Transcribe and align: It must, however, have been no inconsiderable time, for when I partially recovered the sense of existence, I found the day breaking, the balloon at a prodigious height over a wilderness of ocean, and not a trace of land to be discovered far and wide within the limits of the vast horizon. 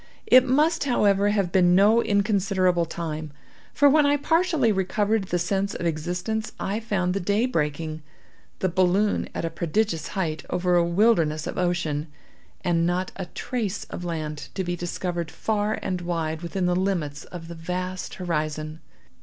It 0.25 0.43
must, 0.47 0.85
however, 0.85 1.29
have 1.29 1.51
been 1.51 1.75
no 1.75 2.01
inconsiderable 2.01 2.85
time, 2.87 3.31
for 3.71 3.87
when 3.87 4.03
I 4.03 4.17
partially 4.17 4.71
recovered 4.71 5.25
the 5.25 5.37
sense 5.37 5.75
of 5.75 5.85
existence, 5.85 6.53
I 6.59 6.79
found 6.79 7.13
the 7.13 7.19
day 7.19 7.45
breaking, 7.45 8.01
the 8.57 8.67
balloon 8.69 9.29
at 9.35 9.45
a 9.45 9.51
prodigious 9.51 10.07
height 10.17 10.43
over 10.49 10.75
a 10.75 10.83
wilderness 10.83 11.45
of 11.45 11.59
ocean, 11.59 12.07
and 12.61 12.87
not 12.87 13.11
a 13.15 13.27
trace 13.27 13.83
of 13.91 14.03
land 14.03 14.47
to 14.55 14.63
be 14.63 14.75
discovered 14.75 15.29
far 15.29 15.77
and 15.83 16.01
wide 16.01 16.41
within 16.41 16.65
the 16.65 16.75
limits 16.75 17.25
of 17.25 17.47
the 17.47 17.53
vast 17.53 18.15
horizon. 18.15 18.79